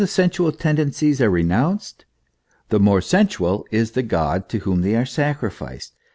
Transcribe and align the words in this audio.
sensual 0.03 0.51
tendencies 0.51 1.21
are 1.21 1.29
renounced, 1.29 2.05
the 2.69 2.79
more 2.79 3.01
sensual 3.01 3.67
is 3.69 3.91
the 3.91 4.01
God 4.01 4.49
to 4.49 4.57
whom 4.61 4.81
they 4.81 4.95
are 4.95 5.05
sacrificed. 5.05 5.93